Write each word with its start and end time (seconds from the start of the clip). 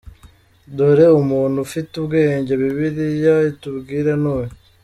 Dore 0.75 1.05
umuntu 1.21 1.57
ufite 1.65 1.91
ubwenge 2.01 2.51
bibiliya 2.61 3.35
itubwira 3.51 4.11
ni 4.23 4.29
uyu:. 4.35 4.53